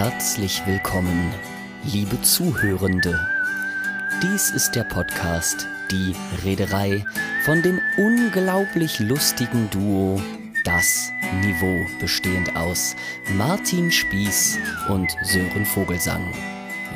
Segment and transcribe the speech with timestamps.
[0.00, 1.30] Herzlich willkommen,
[1.84, 3.20] liebe Zuhörende.
[4.22, 7.04] Dies ist der Podcast Die Reederei
[7.44, 10.18] von dem unglaublich lustigen Duo
[10.64, 11.12] Das
[11.42, 12.96] Niveau, bestehend aus
[13.36, 14.58] Martin Spieß
[14.88, 16.32] und Sören Vogelsang.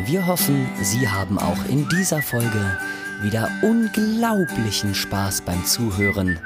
[0.07, 2.78] Wir hoffen, Sie haben auch in dieser Folge
[3.20, 6.39] wieder unglaublichen Spaß beim Zuhören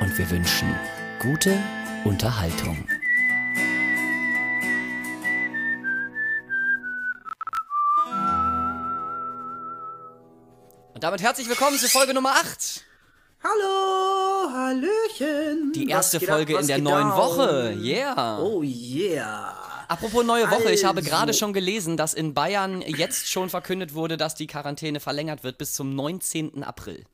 [0.00, 0.72] und wir wünschen
[1.18, 1.58] gute
[2.04, 2.76] Unterhaltung.
[11.00, 12.84] Und damit herzlich willkommen zu Folge Nummer 8.
[13.42, 15.72] Hallo, Hallöchen.
[15.72, 17.16] Die erste geht ab, Folge in der neuen down?
[17.16, 17.74] Woche.
[17.80, 18.38] Yeah.
[18.38, 19.86] Oh yeah.
[19.88, 21.08] Apropos neue Woche, ich habe Also.
[21.08, 25.56] gerade schon gelesen, dass in Bayern jetzt schon verkündet wurde, dass die Quarantäne verlängert wird
[25.56, 26.64] bis zum 19.
[26.64, 27.06] April.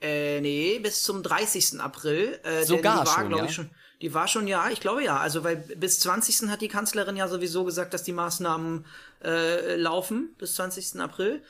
[0.00, 1.80] Äh, nee, bis zum 30.
[1.80, 2.40] April.
[2.44, 3.44] Äh, Sogar die war, schon, ja?
[3.44, 3.70] Ich schon.
[4.00, 5.18] Die war schon, ja, ich glaube ja.
[5.18, 6.48] Also, weil bis 20.
[6.48, 8.86] hat die Kanzlerin ja sowieso gesagt, dass die Maßnahmen
[9.22, 10.98] äh, laufen bis 20.
[10.98, 11.42] April.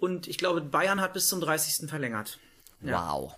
[0.00, 1.88] Und ich glaube, Bayern hat bis zum 30.
[1.88, 2.38] verlängert.
[2.80, 3.34] Wow.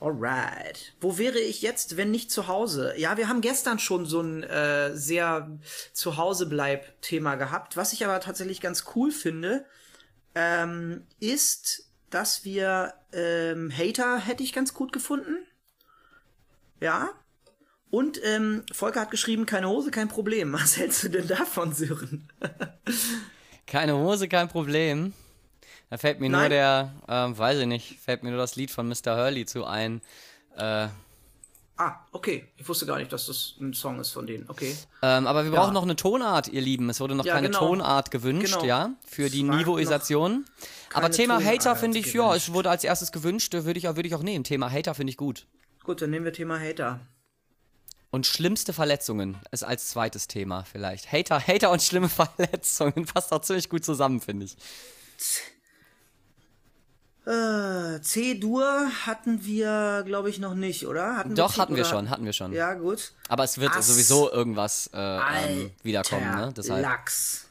[0.00, 0.92] Alright.
[1.00, 2.92] Wo wäre ich jetzt, wenn nicht zu Hause?
[2.98, 5.58] Ja, wir haben gestern schon so ein äh, sehr
[5.92, 7.76] Zuhause-Bleib-Thema gehabt.
[7.76, 9.64] Was ich aber tatsächlich ganz cool finde,
[10.34, 15.38] ähm, ist, dass wir ähm, Hater hätte ich ganz gut gefunden.
[16.80, 17.10] Ja.
[17.90, 20.52] Und ähm, Volker hat geschrieben, keine Hose, kein Problem.
[20.54, 22.28] Was hältst du denn davon, Sören?
[23.66, 25.14] Keine Hose, kein Problem.
[25.94, 26.50] Da fällt mir nur Nein.
[26.50, 29.16] der, ähm, weiß ich nicht, fällt mir nur das Lied von Mr.
[29.16, 30.00] Hurley zu ein.
[30.56, 30.88] Äh,
[31.76, 32.48] Ah, okay.
[32.56, 34.48] Ich wusste gar nicht, dass das ein Song ist von denen.
[34.50, 34.76] Okay.
[35.02, 36.90] ähm, aber wir brauchen noch eine Tonart, ihr Lieben.
[36.90, 37.60] Es wurde noch Ja, keine genau.
[37.60, 38.64] Tonart gewünscht, Genau.
[38.64, 40.44] ja, für die Niveauisation.
[40.94, 42.48] Aber Thema Tonart Hater finde ich, ja, gewünscht.
[42.48, 44.42] es wurde als erstes gewünscht, äh, würde ich, auch- würde ich auch nehmen.
[44.42, 45.46] Thema Hater finde ich gut.
[45.84, 46.98] Gut, dann nehmen wir Thema Hater.
[48.10, 51.12] Und schlimmste Verletzungen ist als zweites Thema vielleicht.
[51.12, 54.56] Hater, Hater und schlimme Verletzungen passt auch ziemlich gut zusammen, finde ich.
[57.26, 61.16] Äh, C-Dur hatten wir, glaube ich, noch nicht, oder?
[61.16, 62.52] Hatten Doch, C- hatten wir schon, hatten wir schon.
[62.52, 63.12] Ja, gut.
[63.28, 63.86] Aber es wird Ass.
[63.86, 66.52] sowieso irgendwas äh, ähm, wiederkommen, ne?
[66.54, 66.82] Deshalb.
[66.82, 67.46] Lachs.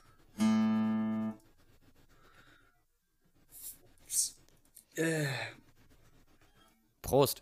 [7.01, 7.41] Prost.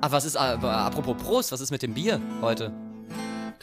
[0.00, 2.72] Ach, was ist, apropos Prost, was ist mit dem Bier heute?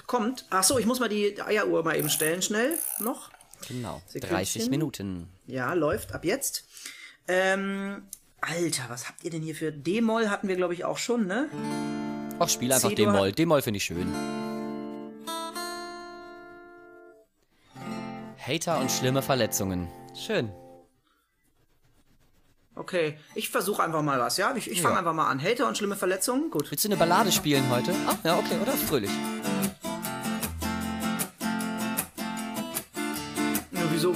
[0.07, 0.45] Kommt.
[0.49, 2.77] Ach so, ich muss mal die Eieruhr mal eben stellen, schnell.
[2.99, 3.29] Noch.
[3.67, 4.29] Genau, Sekündchen.
[4.35, 5.29] 30 Minuten.
[5.47, 6.65] Ja, läuft ab jetzt.
[7.27, 8.03] Ähm,
[8.41, 11.47] Alter, was habt ihr denn hier für D-Moll hatten wir, glaube ich, auch schon, ne?
[12.39, 13.31] Ach, spiel einfach D-Moll.
[13.31, 14.13] D-Moll finde ich schön.
[18.45, 19.87] Hater und schlimme Verletzungen.
[20.13, 20.51] Schön.
[22.75, 24.53] Okay, ich versuche einfach mal was, ja?
[24.55, 24.99] Ich, ich fange Ja.
[24.99, 25.41] einfach mal an.
[25.41, 26.49] Hater und schlimme Verletzungen?
[26.49, 26.69] Gut.
[26.71, 27.93] Willst du eine Ballade spielen heute?
[28.07, 28.71] Ah, ja, okay, oder?
[28.73, 29.11] Fröhlich.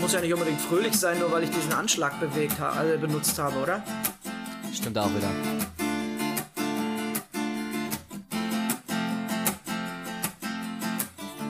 [0.07, 3.38] Muss ja nicht unbedingt fröhlich sein, nur weil ich diesen Anschlag bewegt ha äh, benutzt
[3.40, 3.84] habe, oder?
[4.73, 5.29] Stimmt auch wieder.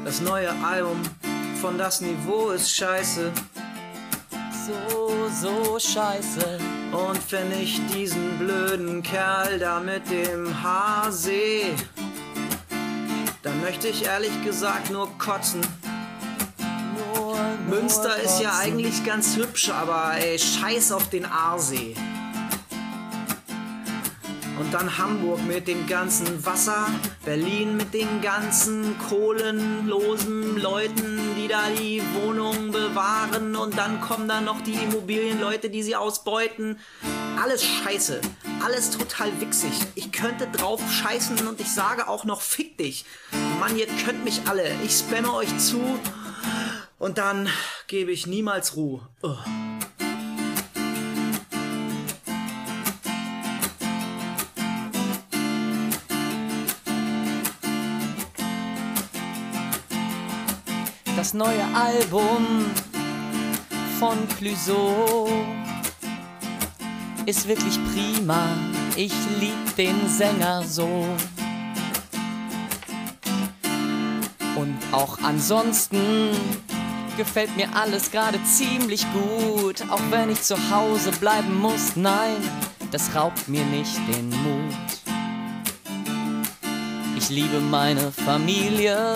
[0.03, 0.99] Das neue Album
[1.61, 3.31] von Das Niveau ist scheiße.
[4.65, 6.57] So, so scheiße.
[6.91, 11.75] Und wenn ich diesen blöden Kerl da mit dem Haar seh,
[13.43, 15.61] dann möchte ich ehrlich gesagt nur kotzen.
[17.67, 21.95] Münster ist ja eigentlich ganz hübsch, aber ey, scheiß auf den Aarsee.
[24.57, 26.87] Und dann Hamburg mit dem ganzen Wasser,
[27.25, 34.39] Berlin mit den ganzen kohlenlosen Leuten, die da die Wohnung bewahren und dann kommen da
[34.39, 36.79] noch die Immobilienleute, die sie ausbeuten.
[37.41, 38.21] Alles scheiße,
[38.65, 39.73] alles total wichsig.
[39.95, 43.05] Ich könnte drauf scheißen und ich sage auch noch fick dich.
[43.59, 44.71] Mann, ihr könnt mich alle.
[44.85, 45.81] Ich spamme euch zu
[46.99, 47.49] und dann
[47.87, 49.01] gebe ich niemals Ruhe.
[49.23, 49.37] Ugh.
[61.15, 62.65] Das neue Album
[63.99, 65.27] von Clouseau
[67.25, 68.47] ist wirklich prima.
[68.95, 71.07] Ich lieb den Sänger so.
[74.55, 76.29] Und auch ansonsten
[77.17, 79.83] gefällt mir alles gerade ziemlich gut.
[79.89, 82.37] Auch wenn ich zu Hause bleiben muss, nein,
[82.91, 84.75] das raubt mir nicht den Mut.
[87.17, 89.15] Ich liebe meine Familie.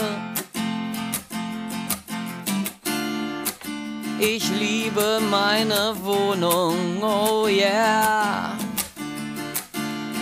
[4.19, 8.56] Ich liebe meine Wohnung, oh yeah.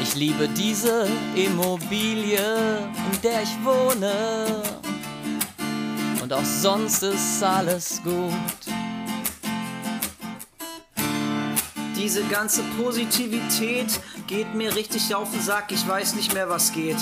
[0.01, 2.79] Ich liebe diese Immobilie,
[3.11, 4.63] in der ich wohne.
[6.29, 8.33] Und auch sonst ist alles gut.
[11.97, 13.87] Diese ganze Positivität
[14.27, 15.71] geht mir richtig auf den Sack.
[15.71, 16.97] Ich weiß nicht mehr, was geht.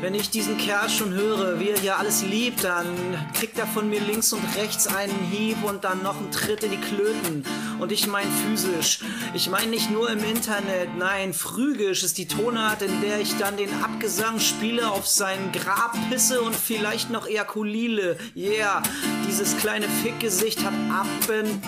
[0.00, 2.86] Wenn ich diesen Kerl schon höre, wie er hier alles liebt, dann
[3.34, 6.70] kriegt er von mir links und rechts einen Hieb und dann noch einen Tritt in
[6.70, 7.44] die Klöten.
[7.78, 9.00] Und ich meine physisch.
[9.34, 13.56] Ich meine nicht nur im Internet, nein, phrygisch ist die Tonart, in der ich dann
[13.56, 18.18] den Abgesang spiele, auf sein Grab pisse und vielleicht noch ejakulile.
[18.36, 18.82] Yeah,
[19.30, 21.62] dieses kleine Fickgesicht hat abben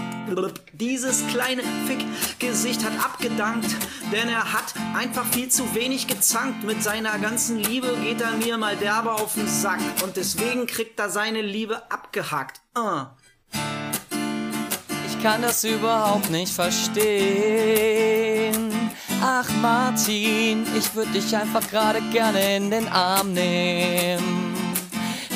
[0.73, 3.71] dieses kleine Fickgesicht hat abgedankt,
[4.11, 6.65] denn er hat einfach viel zu wenig gezankt.
[6.65, 10.99] Mit seiner ganzen Liebe geht er mir mal derbe auf den Sack und deswegen kriegt
[10.99, 12.61] er seine Liebe abgehackt.
[12.77, 13.05] Uh.
[15.07, 17.13] Ich kann das überhaupt nicht verstehen.
[19.23, 24.57] Ach Martin, ich würde dich einfach gerade gerne in den Arm nehmen.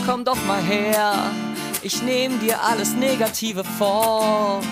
[0.06, 1.30] Komm doch mal her
[1.86, 4.64] ich nehm dir alles Negative fort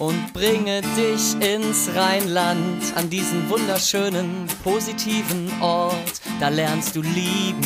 [0.00, 6.20] und bringe dich ins Rheinland an diesen wunderschönen, positiven Ort.
[6.40, 7.60] Da lernst du lieben,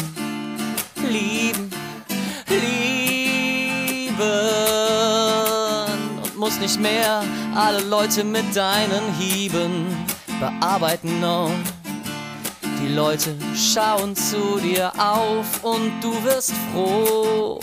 [1.09, 1.71] lieben,
[2.51, 4.21] lieben
[6.23, 9.87] und musst nicht mehr alle Leute mit deinen Hieben
[10.39, 11.51] bearbeiten, no.
[12.83, 17.59] Die Leute schauen zu dir auf und du wirst froh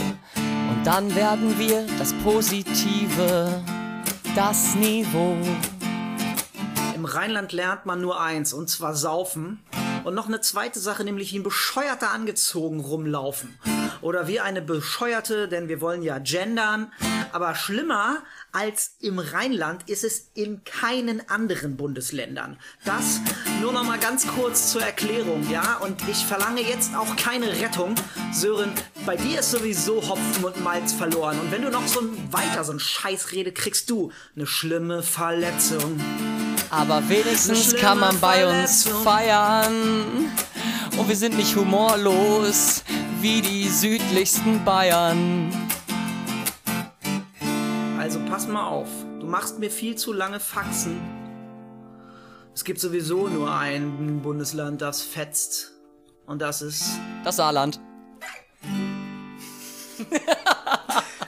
[0.79, 3.61] und dann werden wir das Positive,
[4.33, 5.35] das Niveau.
[6.95, 9.59] Im Rheinland lernt man nur eins, und zwar saufen.
[10.05, 13.59] Und noch eine zweite Sache, nämlich ein Bescheuerter angezogen rumlaufen.
[14.01, 16.93] Oder wie eine Bescheuerte, denn wir wollen ja gendern.
[17.33, 18.19] Aber schlimmer
[18.51, 22.57] als im Rheinland ist es in keinen anderen Bundesländern.
[22.85, 23.19] Das
[23.61, 25.77] nur noch mal ganz kurz zur Erklärung, ja?
[25.77, 27.95] Und ich verlange jetzt auch keine Rettung.
[28.31, 28.71] Sören,
[29.05, 31.39] bei dir ist sowieso Hopfen und Malz verloren.
[31.39, 35.99] Und wenn du noch so ein weiter so ein Scheißrede kriegst du eine schlimme Verletzung.
[36.69, 38.93] Aber wenigstens kann man bei Verletzung.
[38.93, 40.31] uns feiern.
[40.97, 42.83] Und wir sind nicht humorlos
[43.21, 45.51] wie die südlichsten Bayern.
[48.39, 48.87] Pass mal auf,
[49.19, 50.97] du machst mir viel zu lange Faxen.
[52.55, 55.73] Es gibt sowieso nur ein Bundesland, das fetzt.
[56.25, 56.89] Und das ist.
[57.25, 57.81] Das Saarland.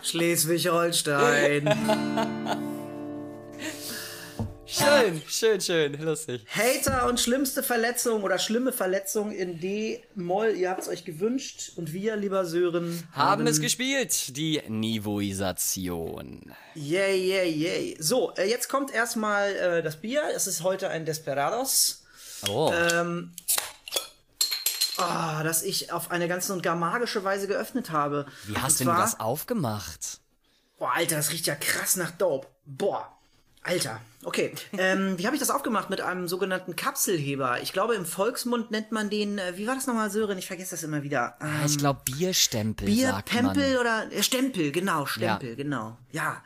[0.02, 1.68] Schleswig-Holstein.
[4.72, 6.46] Schön, schön, schön, lustig.
[6.48, 10.52] Hater und schlimmste Verletzung oder schlimme Verletzung in D-Moll.
[10.52, 14.38] Ihr habt es euch gewünscht und wir, lieber Sören, haben, haben es gespielt.
[14.38, 16.56] Die Niveauisation.
[16.76, 17.98] Yay, yay, yay.
[18.00, 20.24] So, äh, jetzt kommt erstmal äh, das Bier.
[20.34, 22.04] Es ist heute ein Desperados.
[22.48, 22.72] Oh.
[22.74, 23.34] Ähm,
[24.98, 28.26] oh, das ich auf eine ganz und gar magische Weise geöffnet habe.
[28.46, 30.22] Wie hast und du das aufgemacht?
[30.80, 32.48] Boah, Alter, das riecht ja krass nach Dope.
[32.66, 33.18] Boah.
[33.64, 34.54] Alter, okay.
[34.74, 35.92] ähm, wie habe ich das aufgemacht?
[35.92, 37.62] Mit einem sogenannten Kapselheber.
[37.62, 40.40] Ich glaube, im Volksmund nennt man den, äh, wie war das nochmal, Sören?
[40.40, 41.36] Ich vergesse das immer wieder.
[41.40, 42.88] Ähm, ich glaube, Bierstempel.
[42.88, 45.56] Bierpempel oder äh, Stempel, genau, Stempel, ja.
[45.56, 45.98] genau.
[46.12, 46.44] Ja.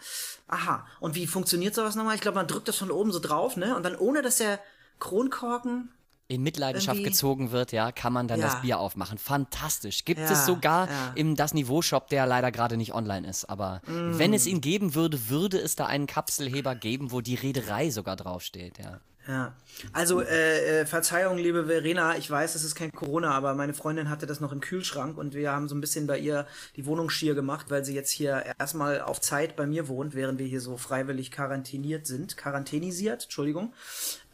[0.48, 0.86] Aha.
[1.00, 2.16] Und wie funktioniert sowas nochmal?
[2.16, 3.76] Ich glaube, man drückt das von oben so drauf, ne?
[3.76, 4.60] Und dann ohne, dass der
[5.00, 5.90] Kronkorken
[6.28, 8.48] in Mitleidenschaft gezogen wird, ja, kann man dann ja.
[8.48, 9.18] das Bier aufmachen.
[9.18, 10.06] Fantastisch.
[10.06, 11.12] Gibt ja, es sogar ja.
[11.16, 13.46] im Das Niveau Shop, der leider gerade nicht online ist.
[13.46, 14.18] Aber mm.
[14.18, 18.16] wenn es ihn geben würde, würde es da einen Kapselheber geben, wo die Reederei sogar
[18.16, 19.00] draufsteht, ja.
[19.28, 19.54] Ja,
[19.92, 24.10] also äh, äh, Verzeihung, liebe Verena, ich weiß, es ist kein Corona, aber meine Freundin
[24.12, 27.10] hatte das noch im Kühlschrank und wir haben so ein bisschen bei ihr die Wohnung
[27.10, 30.62] schier gemacht, weil sie jetzt hier erstmal auf Zeit bei mir wohnt, während wir hier
[30.62, 33.74] so freiwillig quarantiniert sind, quarantänisiert, Entschuldigung.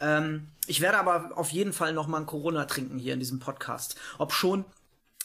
[0.02, 3.40] Ähm, ich werde aber auf jeden Fall noch mal ein Corona trinken hier in diesem
[3.40, 4.66] Podcast, ob schon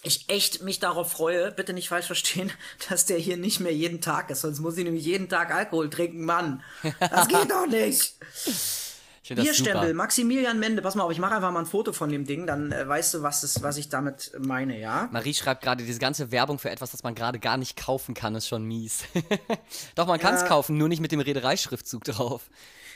[0.05, 2.53] ich echt mich darauf freue, bitte nicht falsch verstehen,
[2.89, 5.91] dass der hier nicht mehr jeden Tag ist, sonst muss ich nämlich jeden Tag Alkohol
[5.91, 6.63] trinken, Mann.
[7.01, 8.15] Das geht doch nicht.
[9.35, 12.47] Bierstempel, Maximilian Mende, pass mal auf, ich mache einfach mal ein Foto von dem Ding,
[12.47, 15.09] dann äh, weißt du, was, ist, was ich damit meine, ja?
[15.13, 18.35] Marie schreibt gerade, diese ganze Werbung für etwas, das man gerade gar nicht kaufen kann,
[18.35, 19.05] ist schon mies.
[19.95, 20.49] Doch, man kann es ja.
[20.49, 22.43] kaufen, nur nicht mit dem Redereischriftzug drauf.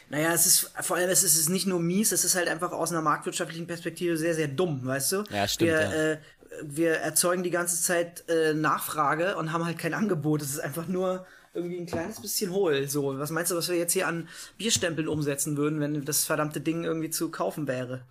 [0.09, 2.91] Naja, es ist vor allem, es ist nicht nur mies, es ist halt einfach aus
[2.91, 5.25] einer marktwirtschaftlichen Perspektive sehr, sehr dumm, weißt du?
[5.31, 5.71] Ja, stimmt.
[5.71, 5.93] Wir, ja.
[6.13, 6.19] Äh,
[6.63, 10.43] wir erzeugen die ganze Zeit äh, Nachfrage und haben halt kein Angebot.
[10.43, 12.89] Es ist einfach nur irgendwie ein kleines bisschen hohl.
[12.89, 14.29] So, was meinst du, was wir jetzt hier an
[14.59, 18.03] Bierstempeln umsetzen würden, wenn das verdammte Ding irgendwie zu kaufen wäre?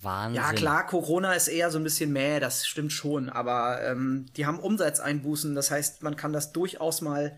[0.00, 0.36] Wahnsinn.
[0.36, 4.46] Ja, klar, Corona ist eher so ein bisschen mäh, das stimmt schon, aber ähm, die
[4.46, 7.36] haben Umsatzeinbußen, das heißt, man kann das durchaus mal,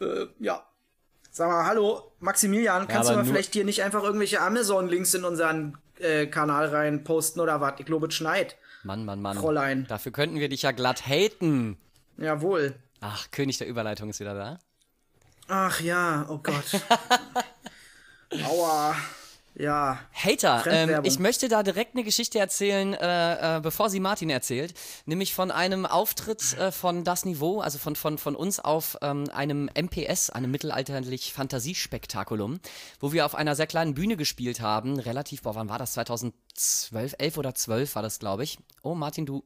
[0.00, 0.66] äh, ja.
[1.30, 5.24] Sag mal, hallo, Maximilian, kannst ja, du mal vielleicht hier nicht einfach irgendwelche Amazon-Links in
[5.24, 7.74] unseren äh, Kanal rein posten oder was?
[7.78, 8.56] Ich glaube, es schneit.
[8.82, 9.38] Mann, Mann, Mann.
[9.38, 9.86] Fräulein.
[9.88, 11.78] Dafür könnten wir dich ja glatt haten.
[12.18, 12.74] Jawohl.
[13.00, 14.58] Ach, König der Überleitung ist wieder da.
[15.48, 16.80] Ach ja, oh Gott.
[18.44, 18.94] Aua.
[19.56, 19.98] Ja.
[20.12, 24.74] Hater, ähm, ich möchte da direkt eine Geschichte erzählen, äh, äh, bevor sie Martin erzählt,
[25.06, 29.24] nämlich von einem Auftritt äh, von Das Niveau, also von, von, von uns auf ähm,
[29.32, 32.60] einem MPS, einem mittelalterlich Fantasiespektakulum,
[33.00, 35.92] wo wir auf einer sehr kleinen Bühne gespielt haben, relativ, boah, wann war das?
[35.94, 38.58] 2012, 11 oder 12 war das, glaube ich.
[38.82, 39.44] Oh, Martin, du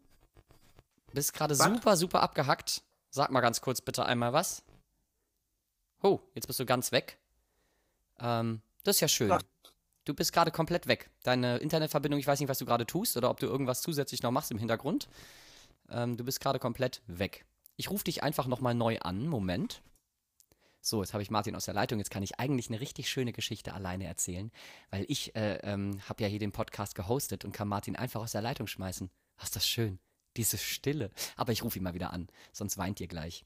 [1.13, 2.83] bist gerade super, super abgehackt.
[3.15, 4.65] Sag mal ganz kurz bitte einmal was.
[6.03, 7.21] Oh, jetzt bist du ganz weg.
[8.19, 9.39] Ähm, das ist ja schön.
[10.05, 11.11] Du bist gerade komplett weg.
[11.23, 14.33] Deine Internetverbindung, ich weiß nicht, was du gerade tust oder ob du irgendwas zusätzlich noch
[14.33, 15.09] machst im Hintergrund.
[15.91, 17.47] Ähm, du bist gerade komplett weg.
[17.77, 19.29] Ich rufe dich einfach nochmal neu an.
[19.29, 19.81] Moment.
[20.81, 22.01] So, jetzt habe ich Martin aus der Leitung.
[22.01, 24.51] Jetzt kann ich eigentlich eine richtig schöne Geschichte alleine erzählen,
[24.91, 28.33] weil ich äh, ähm, habe ja hier den Podcast gehostet und kann Martin einfach aus
[28.33, 29.09] der Leitung schmeißen.
[29.37, 30.01] Was ist das schön?
[30.37, 31.11] Diese Stille.
[31.37, 33.45] Aber ich rufe ihn mal wieder an, sonst weint ihr gleich.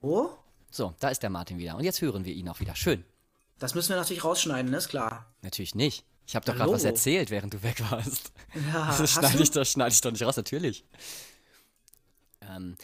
[0.00, 0.30] Oh?
[0.70, 1.76] So, da ist der Martin wieder.
[1.76, 2.74] Und jetzt hören wir ihn auch wieder.
[2.74, 3.04] Schön.
[3.58, 4.78] Das müssen wir natürlich rausschneiden, ne?
[4.78, 5.26] ist klar.
[5.42, 6.04] Natürlich nicht.
[6.26, 8.32] Ich habe doch gerade was erzählt, während du weg warst.
[8.72, 10.84] Ja, das schneide ich, das schneid ich doch nicht raus, natürlich.
[12.40, 12.76] Ähm,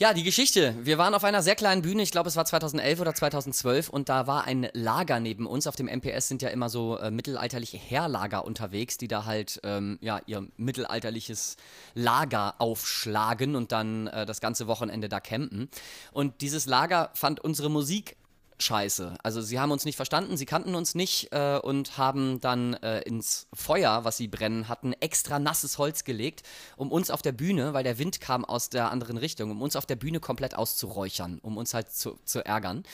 [0.00, 0.74] ja, die Geschichte.
[0.80, 4.08] Wir waren auf einer sehr kleinen Bühne, ich glaube es war 2011 oder 2012 und
[4.08, 5.66] da war ein Lager neben uns.
[5.66, 9.98] Auf dem MPS sind ja immer so äh, mittelalterliche Heerlager unterwegs, die da halt ähm,
[10.00, 11.58] ja, ihr mittelalterliches
[11.92, 15.68] Lager aufschlagen und dann äh, das ganze Wochenende da campen.
[16.12, 18.16] Und dieses Lager fand unsere Musik
[18.60, 19.14] scheiße.
[19.22, 23.00] Also sie haben uns nicht verstanden, sie kannten uns nicht äh, und haben dann äh,
[23.02, 26.42] ins Feuer, was sie brennen hatten, extra nasses Holz gelegt,
[26.76, 29.76] um uns auf der Bühne, weil der Wind kam aus der anderen Richtung, um uns
[29.76, 32.84] auf der Bühne komplett auszuräuchern, um uns halt zu, zu ärgern.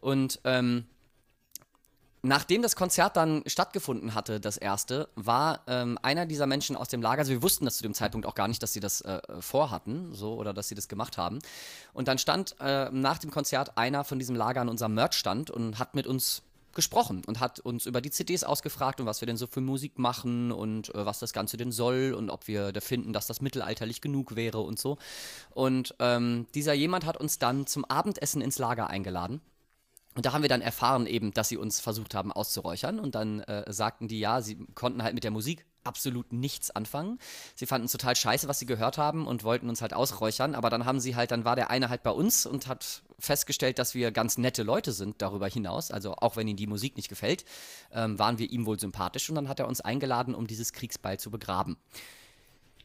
[0.00, 0.86] Und ähm,
[2.24, 7.02] Nachdem das Konzert dann stattgefunden hatte, das erste, war ähm, einer dieser Menschen aus dem
[7.02, 9.20] Lager, also wir wussten das zu dem Zeitpunkt auch gar nicht, dass sie das äh,
[9.40, 11.40] vorhatten, so, oder dass sie das gemacht haben.
[11.92, 15.80] Und dann stand äh, nach dem Konzert einer von diesem Lager an unserem Merchstand und
[15.80, 16.42] hat mit uns
[16.74, 19.98] gesprochen und hat uns über die CDs ausgefragt und was wir denn so für Musik
[19.98, 23.40] machen und äh, was das Ganze denn soll und ob wir da finden, dass das
[23.40, 24.96] mittelalterlich genug wäre und so.
[25.50, 29.40] Und ähm, dieser jemand hat uns dann zum Abendessen ins Lager eingeladen.
[30.14, 33.00] Und da haben wir dann erfahren eben, dass sie uns versucht haben auszuräuchern.
[33.00, 37.18] Und dann äh, sagten die, ja, sie konnten halt mit der Musik absolut nichts anfangen.
[37.54, 40.54] Sie fanden es total scheiße, was sie gehört haben und wollten uns halt ausräuchern.
[40.54, 43.78] Aber dann haben sie halt, dann war der eine halt bei uns und hat festgestellt,
[43.78, 45.90] dass wir ganz nette Leute sind darüber hinaus.
[45.90, 47.44] Also auch wenn ihm die Musik nicht gefällt,
[47.92, 49.28] ähm, waren wir ihm wohl sympathisch.
[49.28, 51.76] Und dann hat er uns eingeladen, um dieses Kriegsbeil zu begraben.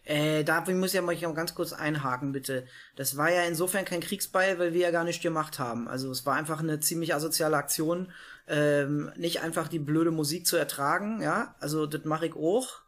[0.07, 2.65] Äh, da muss ich ja mal ganz kurz einhaken, bitte.
[2.95, 5.89] Das war ja insofern kein Kriegsbeil, weil wir ja gar nichts gemacht haben.
[5.89, 8.09] Also es war einfach eine ziemlich asoziale Aktion,
[8.47, 11.55] ähm, nicht einfach die blöde Musik zu ertragen, ja.
[11.59, 12.83] Also das mache ich auch,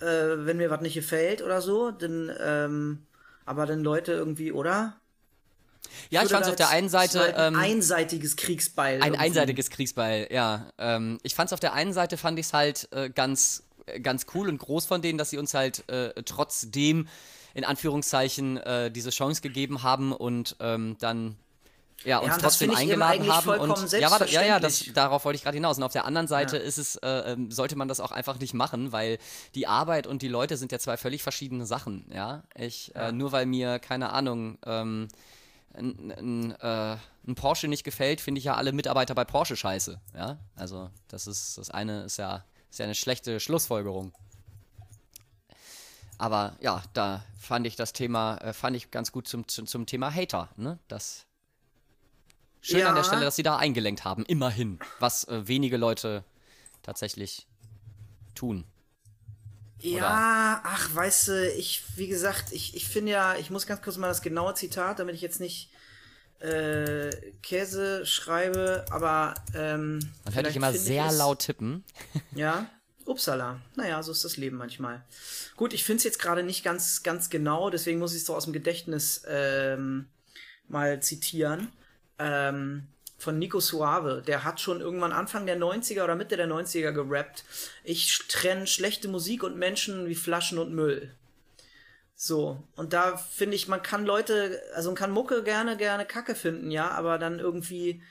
[0.00, 0.04] äh,
[0.46, 3.06] wenn mir was nicht gefällt oder so, dann, ähm,
[3.44, 4.94] aber dann Leute irgendwie, oder?
[6.08, 7.18] Ja, ich fand es auf der einen Seite.
[7.18, 8.98] Halt ein ähm, einseitiges Kriegsbeil.
[8.98, 9.20] Ein irgendwie.
[9.24, 10.70] einseitiges Kriegsbeil, ja.
[10.78, 13.64] Ähm, ich fand es auf der einen Seite, fand ich es halt äh, ganz
[14.02, 17.08] ganz cool und groß von denen, dass sie uns halt äh, trotzdem
[17.54, 21.36] in Anführungszeichen äh, diese Chance gegeben haben und ähm, dann
[22.04, 25.42] ja, uns ja, trotzdem eingeladen haben und ja, warte, ja, ja, das, darauf wollte ich
[25.42, 25.78] gerade hinaus.
[25.78, 26.62] Und auf der anderen Seite ja.
[26.62, 29.18] ist es, äh, ähm, sollte man das auch einfach nicht machen, weil
[29.54, 32.06] die Arbeit und die Leute sind ja zwei völlig verschiedene Sachen.
[32.14, 33.12] Ja, ich äh, ja.
[33.12, 35.08] nur weil mir keine Ahnung ähm,
[35.74, 40.00] ein, ein, äh, ein, Porsche nicht gefällt, finde ich ja alle Mitarbeiter bei Porsche scheiße.
[40.14, 44.12] Ja, also das ist das eine ist ja ist ja eine schlechte Schlussfolgerung.
[46.18, 49.86] Aber ja, da fand ich das Thema, äh, fand ich ganz gut zum, zum, zum
[49.86, 50.48] Thema Hater.
[50.56, 50.78] Ne?
[50.88, 51.26] Das
[52.60, 52.88] schön ja.
[52.88, 56.24] an der Stelle, dass sie da eingelenkt haben, immerhin, was äh, wenige Leute
[56.82, 57.46] tatsächlich
[58.34, 58.64] tun.
[59.80, 63.96] Ja, ach, weißt du, ich, wie gesagt, ich, ich finde ja, ich muss ganz kurz
[63.96, 65.70] mal das genaue Zitat, damit ich jetzt nicht
[66.40, 67.10] äh,
[67.42, 71.84] Käse schreibe, aber ähm, man hört dich immer sehr laut tippen.
[72.34, 72.70] ja,
[73.04, 73.60] upsala.
[73.74, 75.02] Naja, so ist das Leben manchmal.
[75.56, 78.36] Gut, ich finde es jetzt gerade nicht ganz, ganz genau, deswegen muss ich es so
[78.36, 80.06] aus dem Gedächtnis ähm,
[80.68, 81.68] mal zitieren.
[82.18, 82.86] Ähm,
[83.18, 87.44] von Nico Suave, der hat schon irgendwann Anfang der 90er oder Mitte der 90er gerappt.
[87.82, 91.12] Ich trenne schlechte Musik und Menschen wie Flaschen und Müll.
[92.20, 96.34] So, und da finde ich, man kann Leute, also man kann Mucke gerne, gerne Kacke
[96.34, 98.02] finden, ja, aber dann irgendwie,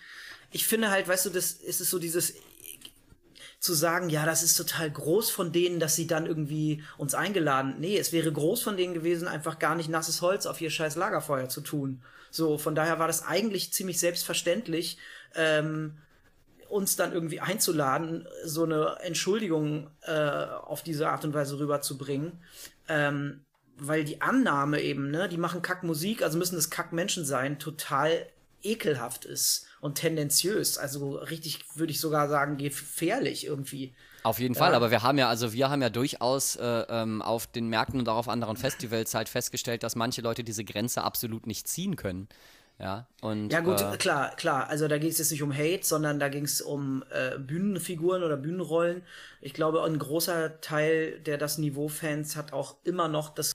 [0.49, 2.35] ich finde halt, weißt du, das ist es so dieses
[3.59, 7.75] zu sagen, ja, das ist total groß von denen, dass sie dann irgendwie uns eingeladen.
[7.79, 10.95] Nee, es wäre groß von denen gewesen, einfach gar nicht nasses Holz auf ihr scheiß
[10.95, 12.01] Lagerfeuer zu tun.
[12.31, 14.99] So, von daher war das eigentlich ziemlich selbstverständlich,
[15.35, 15.97] ähm,
[16.69, 22.39] uns dann irgendwie einzuladen, so eine Entschuldigung äh, auf diese Art und Weise rüberzubringen.
[22.87, 23.41] Ähm,
[23.79, 28.27] weil die Annahme eben, ne, die machen Kackmusik, also müssen es Kackmenschen sein, total
[28.63, 30.77] ekelhaft ist und tendenziös.
[30.77, 33.93] Also richtig, würde ich sogar sagen, gefährlich irgendwie.
[34.23, 37.47] Auf jeden Fall, aber wir haben ja, also wir haben ja durchaus äh, ähm, auf
[37.47, 41.47] den Märkten und auch auf anderen Festivals halt festgestellt, dass manche Leute diese Grenze absolut
[41.47, 42.27] nicht ziehen können.
[42.79, 44.67] Ja, und, ja gut, äh, klar, klar.
[44.67, 48.21] Also da ging es jetzt nicht um Hate, sondern da ging es um äh, Bühnenfiguren
[48.21, 49.01] oder Bühnenrollen.
[49.41, 53.53] Ich glaube, ein großer Teil der das Niveau-Fans hat auch immer noch das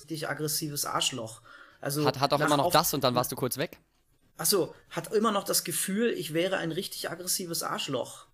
[0.00, 1.40] richtig aggressives Arschloch.
[1.80, 3.78] Also hat, hat auch immer noch das und dann warst du kurz weg?
[4.36, 8.28] Achso, hat immer noch das Gefühl, ich wäre ein richtig aggressives Arschloch.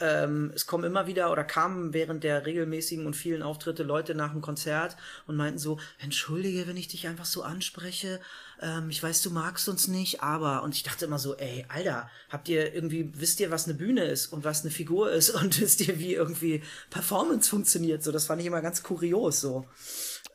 [0.00, 4.32] Ähm, es kommen immer wieder oder kamen während der regelmäßigen und vielen Auftritte Leute nach
[4.32, 8.18] dem Konzert und meinten so, entschuldige, wenn ich dich einfach so anspreche.
[8.62, 10.62] Ähm, ich weiß, du magst uns nicht, aber.
[10.62, 14.04] Und ich dachte immer so, ey, Alter, habt ihr irgendwie, wisst ihr, was eine Bühne
[14.04, 18.02] ist und was eine Figur ist und wisst ihr, wie irgendwie Performance funktioniert?
[18.02, 19.66] So, das fand ich immer ganz kurios so.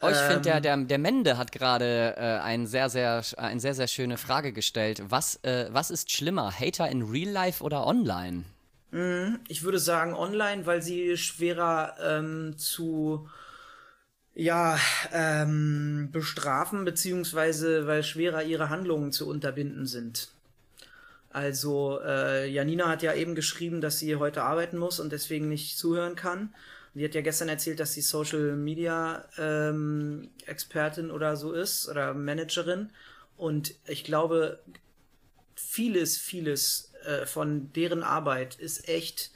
[0.05, 0.61] Oh, ich finde, der, ähm.
[0.61, 5.01] der, der Mende hat gerade äh, ein sehr, sehr, eine sehr, sehr schöne Frage gestellt.
[5.09, 8.43] Was, äh, was ist schlimmer, Hater in Real Life oder online?
[8.91, 9.39] Mhm.
[9.47, 13.27] Ich würde sagen online, weil sie schwerer ähm, zu
[14.35, 14.77] ja,
[15.13, 20.29] ähm, bestrafen, beziehungsweise weil schwerer ihre Handlungen zu unterbinden sind.
[21.29, 25.77] Also, äh, Janina hat ja eben geschrieben, dass sie heute arbeiten muss und deswegen nicht
[25.77, 26.53] zuhören kann.
[26.95, 32.13] Sie hat ja gestern erzählt, dass sie Social Media ähm, Expertin oder so ist oder
[32.13, 32.89] Managerin.
[33.35, 34.59] Und ich glaube,
[35.55, 39.31] vieles, vieles äh, von deren Arbeit ist echt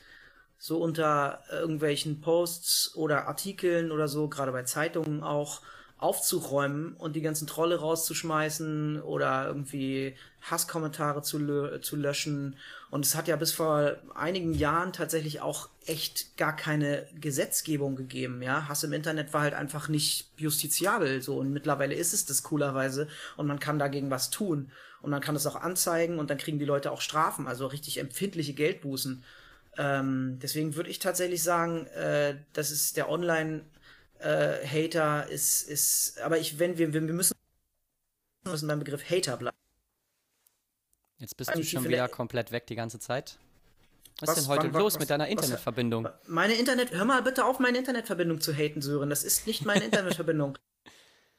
[0.57, 5.61] so unter irgendwelchen Posts oder Artikeln oder so, gerade bei Zeitungen auch,
[5.99, 12.55] aufzuräumen und die ganzen Trolle rauszuschmeißen oder irgendwie Hasskommentare zu, lö zu löschen.
[12.89, 18.41] Und es hat ja bis vor einigen Jahren tatsächlich auch echt gar keine Gesetzgebung gegeben,
[18.41, 18.67] ja.
[18.69, 21.37] Hass im Internet war halt einfach nicht justiziabel, so.
[21.37, 25.35] Und mittlerweile ist es das coolerweise und man kann dagegen was tun und man kann
[25.35, 29.23] es auch anzeigen und dann kriegen die Leute auch Strafen, also richtig empfindliche Geldbußen.
[29.77, 33.69] Ähm, deswegen würde ich tatsächlich sagen, äh, das ist der Online-Hater
[34.19, 37.35] äh, ist, ist, aber ich, wenn wir, wir müssen,
[38.45, 39.57] müssen beim Begriff Hater bleiben.
[41.17, 43.37] Jetzt bist du schon wieder komplett weg die ganze Zeit.
[44.19, 46.07] Was, was ist denn heute wann, los was, mit deiner Internetverbindung?
[46.27, 49.09] Meine Internet, hör mal bitte auf, meine Internetverbindung zu haten, Sören.
[49.09, 50.57] Das ist nicht meine Internetverbindung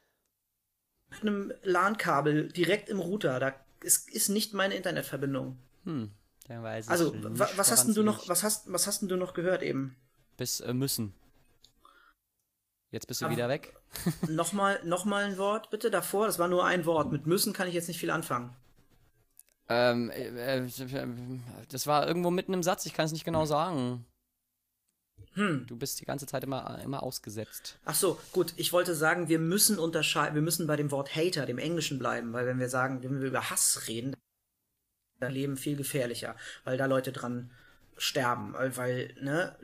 [1.09, 3.39] mit einem LAN-Kabel direkt im Router.
[3.39, 5.57] Da ist, ist nicht meine Internetverbindung.
[5.85, 6.11] Hm,
[6.47, 9.09] dann weiß ich Also, wa was hast denn du noch, was hast, was hast denn
[9.09, 9.95] du noch gehört eben?
[10.37, 11.13] Bis äh, müssen.
[12.91, 13.73] Jetzt bist du Aber wieder weg.
[14.27, 16.27] nochmal, nochmal ein Wort bitte davor.
[16.27, 17.11] Das war nur ein Wort.
[17.11, 18.53] Mit müssen kann ich jetzt nicht viel anfangen.
[19.69, 20.69] Ähm, äh, äh
[21.69, 22.85] das war irgendwo mitten im Satz.
[22.85, 24.05] Ich kann es nicht genau sagen.
[25.33, 25.65] Hm.
[25.67, 27.79] Du bist die ganze Zeit immer, immer ausgesetzt.
[27.85, 28.53] Ach so, gut.
[28.57, 32.33] Ich wollte sagen, wir müssen unterscheiden, wir müssen bei dem Wort Hater, dem Englischen bleiben,
[32.33, 34.13] weil wenn wir sagen, wenn wir über Hass reden,
[35.19, 37.51] dann Leben viel gefährlicher, weil da Leute dran
[38.01, 39.55] sterben, weil ne,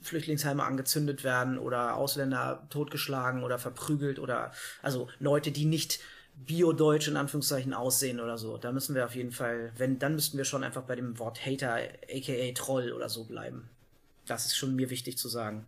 [0.00, 6.00] Flüchtlingsheime angezündet werden oder Ausländer totgeschlagen oder verprügelt oder also Leute, die nicht
[6.34, 8.56] biodeutsch in Anführungszeichen aussehen oder so.
[8.56, 11.44] Da müssen wir auf jeden Fall, wenn, dann müssten wir schon einfach bei dem Wort
[11.44, 13.68] Hater, aka Troll oder so bleiben.
[14.24, 15.66] Das ist schon mir wichtig zu sagen.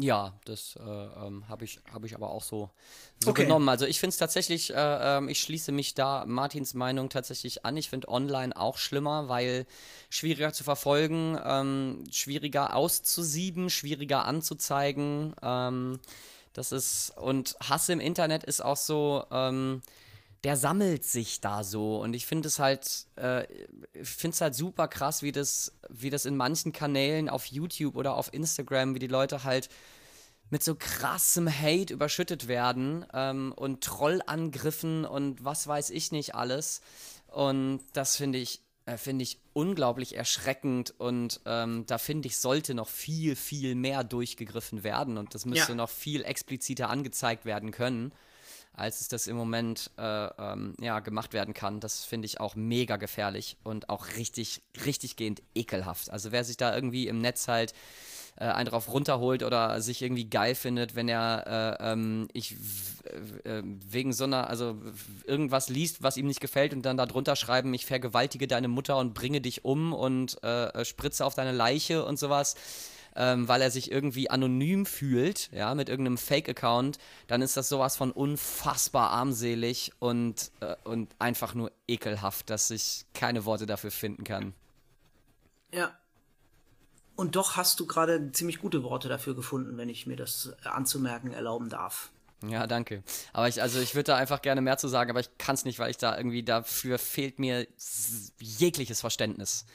[0.00, 2.70] Ja, das äh, ähm, habe ich, hab ich aber auch so,
[3.18, 3.42] so okay.
[3.42, 3.68] genommen.
[3.68, 4.76] Also ich finde es tatsächlich, äh,
[5.18, 7.76] äh, ich schließe mich da Martins Meinung tatsächlich an.
[7.76, 9.66] Ich finde online auch schlimmer, weil
[10.08, 15.34] schwieriger zu verfolgen, ähm, schwieriger auszusieben, schwieriger anzuzeigen.
[15.42, 15.98] Ähm,
[16.52, 19.82] das ist, und Hass im Internet ist auch so, ähm,
[20.44, 22.00] der sammelt sich da so.
[22.00, 23.46] Und ich finde es halt, äh,
[24.02, 28.14] finde es halt super krass, wie das, wie das in manchen Kanälen auf YouTube oder
[28.16, 29.68] auf Instagram, wie die Leute halt
[30.50, 36.80] mit so krassem Hate überschüttet werden ähm, und Trollangriffen und was weiß ich nicht alles.
[37.26, 42.72] Und das finde ich, äh, finde ich unglaublich erschreckend und ähm, da finde ich, sollte
[42.72, 45.76] noch viel, viel mehr durchgegriffen werden und das müsste ja.
[45.76, 48.12] noch viel expliziter angezeigt werden können
[48.78, 51.80] als es das im Moment äh, ähm, ja, gemacht werden kann.
[51.80, 56.10] Das finde ich auch mega gefährlich und auch richtig, richtig gehend ekelhaft.
[56.10, 57.74] Also wer sich da irgendwie im Netz halt
[58.36, 62.56] äh, einen drauf runterholt oder sich irgendwie geil findet, wenn er äh, ähm, ich
[63.44, 64.76] äh, wegen so einer, also
[65.24, 68.96] irgendwas liest, was ihm nicht gefällt und dann da drunter schreiben, ich vergewaltige deine Mutter
[68.96, 72.54] und bringe dich um und äh, spritze auf deine Leiche und sowas
[73.16, 77.96] ähm, weil er sich irgendwie anonym fühlt, ja, mit irgendeinem Fake-Account, dann ist das sowas
[77.96, 84.24] von unfassbar armselig und, äh, und einfach nur ekelhaft, dass ich keine Worte dafür finden
[84.24, 84.54] kann.
[85.72, 85.92] Ja.
[87.16, 91.32] Und doch hast du gerade ziemlich gute Worte dafür gefunden, wenn ich mir das anzumerken
[91.32, 92.10] erlauben darf.
[92.46, 93.02] Ja, danke.
[93.32, 95.64] Aber ich, also ich würde da einfach gerne mehr zu sagen, aber ich kann es
[95.64, 97.66] nicht, weil ich da irgendwie, dafür fehlt mir
[98.38, 99.66] jegliches Verständnis.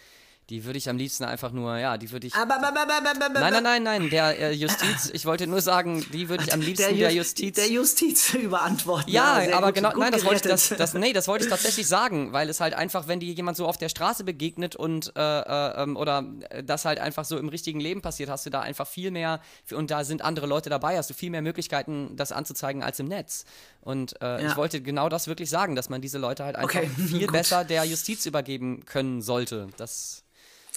[0.54, 2.36] Die würde ich am liebsten einfach nur, ja, die würde ich.
[2.36, 5.62] Aber, aber, aber, aber, aber, Nein, nein, nein, nein, der äh, Justiz, ich wollte nur
[5.62, 7.56] sagen, die würde ich am liebsten der, der Justiz.
[7.56, 9.12] Der Justiz überantworten.
[9.12, 11.46] Ja, sehr aber gut, genau, gut nein, das wollte ich, das, das, nee, das wollte
[11.46, 14.76] ich tatsächlich sagen, weil es halt einfach, wenn dir jemand so auf der Straße begegnet
[14.76, 18.46] und, äh, äh, ähm, oder äh, das halt einfach so im richtigen Leben passiert, hast
[18.46, 21.42] du da einfach viel mehr, und da sind andere Leute dabei, hast du viel mehr
[21.42, 23.46] Möglichkeiten, das anzuzeigen als im Netz.
[23.82, 24.52] Und äh, Ja.
[24.52, 27.32] ich wollte genau das wirklich sagen, dass man diese Leute halt einfach Okay, viel gut.
[27.32, 29.70] besser der Justiz übergeben können sollte.
[29.78, 30.20] Das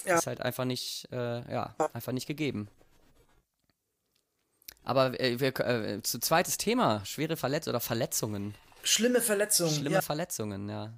[0.07, 0.17] Ja.
[0.17, 2.69] ist halt einfach nicht, äh, ja, einfach nicht gegeben.
[4.83, 8.55] Aber äh, wir, äh, zu zweites Thema, schwere Verletzungen oder Verletzungen.
[8.83, 9.73] Schlimme Verletzungen.
[9.73, 10.01] Schlimme ja.
[10.01, 10.93] Verletzungen, ja.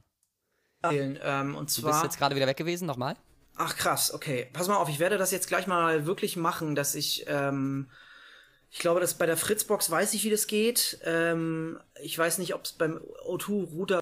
[0.84, 2.04] Ähm, und Du bist zwar.
[2.04, 3.15] jetzt gerade wieder weg gewesen, nochmal?
[3.56, 4.48] Ach krass, okay.
[4.54, 7.89] Pass mal auf, ich werde das jetzt gleich mal wirklich machen, dass ich, ähm,
[8.69, 11.00] ich glaube, dass bei der Fritzbox weiß ich, wie das geht.
[11.04, 13.99] Ähm, ich weiß nicht, ob es beim O2-Router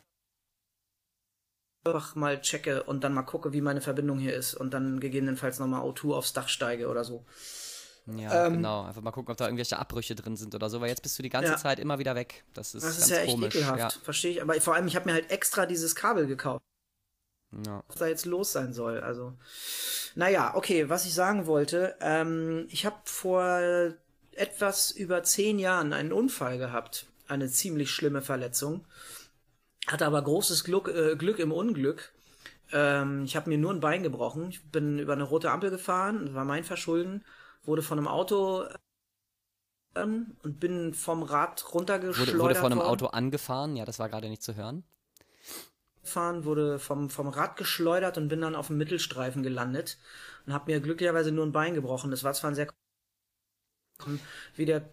[1.88, 5.60] einfach mal checke und dann mal gucke, wie meine Verbindung hier ist und dann gegebenenfalls
[5.60, 7.26] nochmal O2 aufs Dach steige oder so.
[8.15, 8.84] Ja, Ähm, genau.
[8.86, 11.23] Einfach mal gucken, ob da irgendwelche Abbrüche drin sind oder so, weil jetzt bist du
[11.23, 11.58] die ganze Ja.
[11.58, 12.45] Zeit immer wieder weg.
[12.54, 13.56] Das ist Das ist ganz ja echt komisch.
[13.56, 14.41] ekelhaft, verstehe ich.
[14.41, 16.62] Aber vor allem, ich habe mir halt extra dieses Kabel gekauft.
[17.52, 17.63] Ja.
[17.65, 17.84] Ja.
[17.88, 19.00] was da jetzt los sein soll.
[19.00, 19.34] Also,
[20.15, 23.93] naja, okay, was ich sagen wollte, ähm, ich habe vor
[24.34, 28.86] etwas über zehn Jahren einen Unfall gehabt, eine ziemlich schlimme Verletzung,
[29.88, 32.13] hatte aber großes Glück, äh, Glück im Unglück.
[32.71, 34.50] Ähm, ich habe mir nur ein Bein gebrochen.
[34.50, 37.23] Ich bin über eine rote Ampel gefahren, das war mein Verschulden,
[37.63, 38.65] wurde von einem Auto
[39.95, 42.89] ähm, und bin vom Rad runtergeschleudert Wurde, wurde von einem worden.
[42.89, 44.84] Auto angefahren, ja, das war gerade nicht zu hören.
[46.02, 49.97] gefahren, wurde vom, vom Rad geschleudert und bin dann auf dem Mittelstreifen gelandet
[50.45, 52.12] und habe mir glücklicherweise nur ein Bein gebrochen.
[52.12, 52.67] Das war zwar ein sehr
[54.56, 54.89] wie der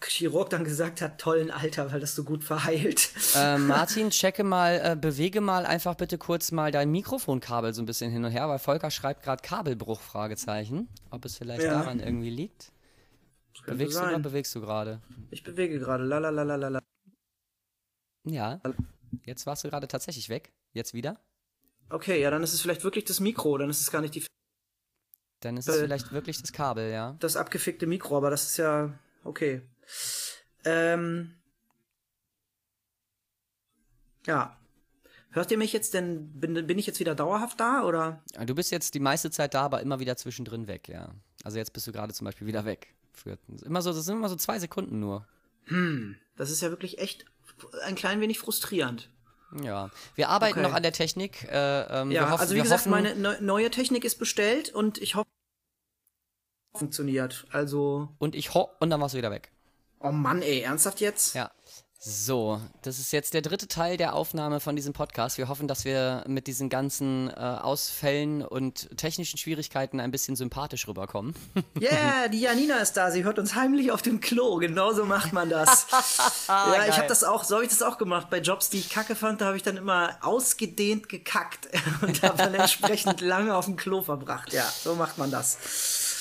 [0.00, 3.10] Chirurg dann gesagt hat, tollen Alter, weil das so gut verheilt.
[3.34, 7.86] Äh, Martin, checke mal, äh, bewege mal einfach bitte kurz mal dein Mikrofonkabel so ein
[7.86, 10.88] bisschen hin und her, weil Volker schreibt gerade Kabelbruch, Fragezeichen.
[11.10, 11.72] Ob es vielleicht Ja.
[11.72, 12.72] daran irgendwie liegt.
[13.64, 14.22] Bewegst du oder sein.
[14.22, 15.00] bewegst du gerade?
[15.30, 16.04] Ich bewege gerade.
[16.04, 16.80] Lalalala.
[18.28, 18.60] Ja.
[19.24, 20.52] Jetzt warst du gerade tatsächlich weg.
[20.72, 21.18] Jetzt wieder?
[21.88, 24.24] Okay, ja, dann ist es vielleicht wirklich das Mikro, dann ist es gar nicht die,
[25.40, 25.80] Dann ist es Äh.
[25.82, 27.16] vielleicht wirklich das Kabel, ja.
[27.20, 29.62] das abgefickte Mikro, aber das ist ja okay.
[30.64, 31.34] Ähm,
[34.26, 34.56] ja.
[35.30, 38.22] Hört ihr mich jetzt denn, bin, bin ich jetzt wieder dauerhaft da oder?
[38.46, 41.14] Du bist jetzt die meiste Zeit da, aber immer wieder zwischendrin weg, ja.
[41.44, 42.94] Also jetzt bist du gerade zum Beispiel wieder weg.
[43.64, 45.26] Immer so, das sind immer so zwei Sekunden nur.
[46.36, 47.24] Das ist ja wirklich echt
[47.84, 49.10] ein klein wenig frustrierend.
[49.62, 49.90] Ja.
[50.14, 50.68] Wir arbeiten Okay.
[50.68, 51.44] noch an der Technik.
[51.44, 54.18] Äh, ähm, wir Ja, hoffen, also wie wir gesagt, hoffen, meine neu- neue Technik ist
[54.18, 55.28] bestellt und ich hoffe,
[56.76, 57.46] funktioniert.
[57.52, 59.50] Also, Und ich ho und dann warst du wieder weg.
[60.00, 61.34] Oh Mann, ey, ernsthaft jetzt?
[61.34, 61.50] Ja.
[62.08, 65.38] So, das ist jetzt der dritte Teil der Aufnahme von diesem Podcast.
[65.38, 70.86] Wir hoffen, dass wir mit diesen ganzen äh, Ausfällen und technischen Schwierigkeiten ein bisschen sympathisch
[70.86, 71.34] rüberkommen.
[71.80, 73.10] Yeah, die Janina ist da.
[73.10, 74.56] Sie hört uns heimlich auf dem Klo.
[74.56, 75.86] Genauso macht man das.
[76.48, 76.96] ja, ich geil.
[76.96, 78.30] habe das auch, so habe ich das auch gemacht.
[78.30, 81.68] Bei Jobs, die ich kacke fand, da habe ich dann immer ausgedehnt gekackt
[82.02, 84.52] und habe dann entsprechend lange auf dem Klo verbracht.
[84.52, 85.58] Ja, so macht man das.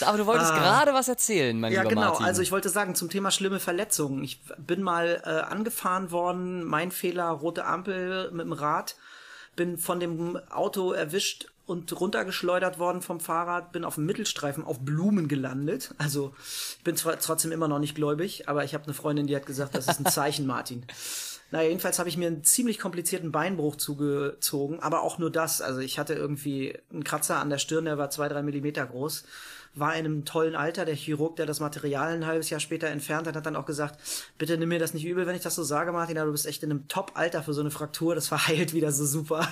[0.01, 1.75] Aber du wolltest gerade was erzählen, mein Ah.
[1.75, 2.09] Ja, lieber genau.
[2.09, 2.25] Martin.
[2.25, 4.23] Also ich wollte sagen, zum Thema schlimme Verletzungen.
[4.23, 8.95] Ich bin mal äh, angefahren worden, mein Fehler, rote Ampel mit dem Rad,
[9.55, 14.79] bin von dem Auto erwischt und runtergeschleudert worden vom Fahrrad, bin auf dem Mittelstreifen auf
[14.81, 15.93] Blumen gelandet.
[15.97, 16.33] Also
[16.77, 19.45] ich bin zwar trotzdem immer noch nicht gläubig, aber ich habe eine Freundin, die hat
[19.45, 20.85] gesagt, das ist ein Zeichen, Martin.
[21.51, 25.61] Naja, jedenfalls habe ich mir einen ziemlich komplizierten Beinbruch zugezogen, aber auch nur das.
[25.61, 29.23] Also ich hatte irgendwie einen Kratzer an der Stirn, der war zwei, drei Millimeter groß
[29.75, 30.85] war in einem tollen Alter.
[30.85, 33.99] Der Chirurg, der das Material ein halbes Jahr später entfernt hat, hat dann auch gesagt,
[34.37, 36.45] bitte nimm mir das nicht übel, wenn ich das so sage, Martin, aber du bist
[36.45, 38.15] echt in einem Top-Alter für so eine Fraktur.
[38.15, 39.47] Das verheilt wieder so super.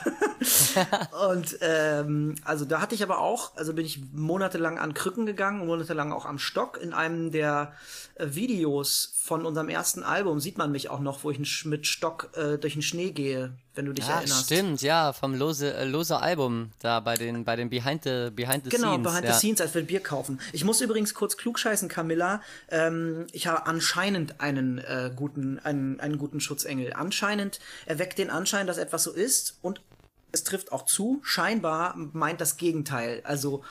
[1.29, 5.65] und ähm, also da hatte ich aber auch, also bin ich monatelang an Krücken gegangen,
[5.65, 6.79] monatelang auch am Stock.
[6.81, 7.73] In einem der
[8.15, 12.29] äh, Videos von unserem ersten Album sieht man mich auch noch, wo ich mit Stock
[12.36, 14.45] äh, durch den Schnee gehe, wenn du dich Ach, erinnerst.
[14.45, 18.63] stimmt, ja, vom Lose, äh, Lose Album, da bei den, bei den Behind the, Behind
[18.63, 19.03] the Genau, Scenes.
[19.03, 19.33] behind ja.
[19.33, 20.39] the scenes, als wir Bier kaufen.
[20.51, 22.41] Ich muss übrigens kurz klugscheißen, Camilla.
[22.69, 26.93] Ähm, ich habe anscheinend einen äh, guten, einen, einen guten Schutzengel.
[26.93, 29.81] Anscheinend erweckt den Anschein, dass etwas so ist und
[30.31, 31.19] es trifft auch zu.
[31.23, 33.21] Scheinbar meint das Gegenteil.
[33.23, 33.63] Also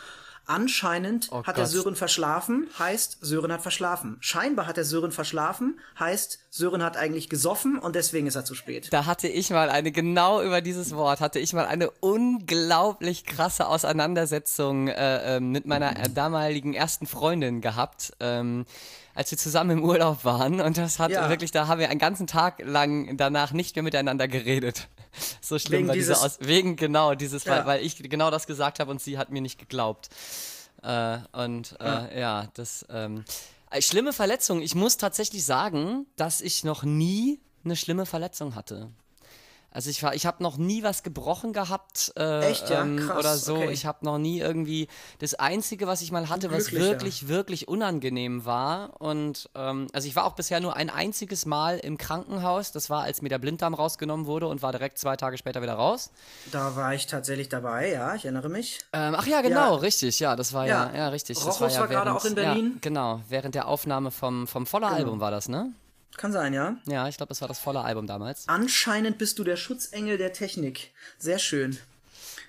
[0.46, 1.72] Anscheinend Oh hat der Gott.
[1.72, 4.16] Sören verschlafen, heißt Sören hat verschlafen.
[4.20, 8.55] Scheinbar hat der Sören verschlafen, heißt Sören hat eigentlich gesoffen und deswegen ist er zu
[8.55, 8.88] spät.
[8.92, 13.66] Da hatte ich mal eine, genau über dieses Wort, hatte ich mal eine unglaublich krasse
[13.68, 18.66] Auseinandersetzung äh, äh, mit meiner äh, damaligen ersten Freundin gehabt, ähm,
[19.14, 20.61] als wir zusammen im Urlaub waren.
[20.61, 21.28] Und das hat Ja.
[21.28, 24.88] wirklich, da haben wir einen ganzen Tag lang danach nicht mehr miteinander geredet.
[25.40, 27.59] So schlimm Wegen war diese Aus wegen genau dieses, Ja.
[27.59, 30.09] weil, weil ich genau das gesagt habe und sie hat mir nicht geglaubt.
[30.83, 32.48] Äh, und äh, ja.
[32.55, 33.25] das ähm,
[33.70, 34.62] äh, schlimme Verletzung.
[34.62, 38.90] Ich muss tatsächlich sagen, dass ich noch nie eine schlimme Verletzung hatte.
[39.72, 42.82] Also ich war, ich habe noch nie was gebrochen gehabt äh, Echt, ja?
[42.82, 43.56] ähm, oder so.
[43.56, 43.70] okay.
[43.72, 48.44] Ich habe noch nie irgendwie das einzige, was ich mal hatte, was wirklich, wirklich unangenehm
[48.44, 49.00] war.
[49.00, 52.72] Und ähm, also ich war auch bisher nur ein einziges Mal im Krankenhaus.
[52.72, 55.74] Das war, als mir der Blinddarm rausgenommen wurde und war direkt zwei Tage später wieder
[55.74, 56.11] raus.
[56.50, 58.78] Da war ich tatsächlich dabei, ja, ich erinnere mich.
[58.92, 59.80] Ähm, ach ja, genau, Ja.
[59.80, 60.96] richtig, ja, das war ja, Ja.
[60.96, 61.37] ja, richtig.
[61.38, 62.78] das Rochus war, ja war gerade auch in Berlin.
[62.80, 65.72] Genau, während der Aufnahme vom, vom Voller-Album war das, ne?
[66.16, 66.77] Kann sein, ja.
[66.87, 68.48] Ja, ich glaube, das war das Voller-Album damals.
[68.48, 70.92] Anscheinend bist du der Schutzengel der Technik.
[71.18, 71.79] Sehr schön.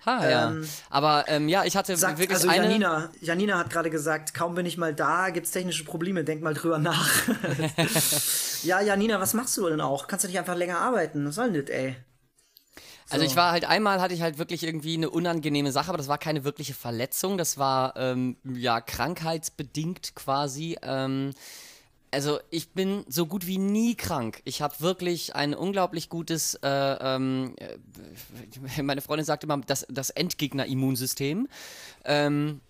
[0.06, 0.50] Ha, ja.
[0.50, 2.66] Ähm, Aber ähm, ja, ich hatte Sagt, wirklich also eine.
[2.66, 6.54] Janina, Janina hat gerade gesagt, kaum bin ich mal da, gibt's technische Probleme, denk mal
[6.54, 7.10] drüber nach.
[8.64, 10.08] ja, Janina, was machst du denn auch?
[10.08, 11.26] Kannst du nicht einfach länger arbeiten?
[11.26, 11.96] Was soll denn das, ey?
[13.10, 16.08] Also ich war halt einmal hatte ich halt wirklich irgendwie eine unangenehme Sache, aber das
[16.08, 20.78] war keine wirkliche Verletzung, das war ähm, ja krankheitsbedingt quasi.
[20.82, 21.34] Ähm,
[22.14, 24.42] also ich bin so gut wie nie krank.
[24.46, 30.12] Ich habe wirklich ein unglaublich gutes, äh, ähm, äh, meine Freundin sagt immer, das, das
[30.12, 31.48] Endgegner-Immunsystem.
[32.06, 32.62] Ähm,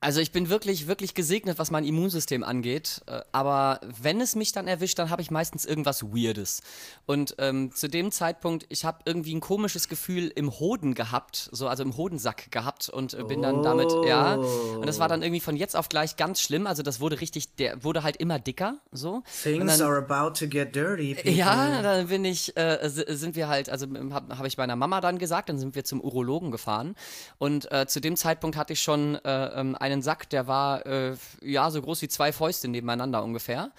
[0.00, 3.00] also ich bin wirklich, wirklich gesegnet, was mein Immunsystem angeht.
[3.06, 6.60] Äh, Aber wenn es mich dann erwischt, dann habe ich meistens irgendwas Weirdes.
[7.06, 11.66] Und ähm, zu dem Zeitpunkt, ich habe irgendwie ein komisches Gefühl im Hoden gehabt, so
[11.66, 14.34] also im Hodensack gehabt und äh, bin dann damit, ja.
[14.34, 16.66] Und das war dann irgendwie von jetzt auf gleich ganz schlimm.
[16.66, 19.22] Also das wurde richtig, der wurde halt immer dicker, so.
[19.42, 21.14] Things dann- are about to get dirty.
[21.14, 21.32] people.
[21.32, 25.18] ja, dann bin ich, äh, sind wir halt, also habe hab ich meiner Mama dann
[25.18, 26.94] gesagt, dann sind wir zum Urologen gefahren.
[27.38, 31.16] Und äh, zu dem Zeitpunkt hatte ich schon äh, ähm, einen Sack, der war äh,
[31.40, 33.70] ja so groß wie zwei Fäuste nebeneinander ungefähr.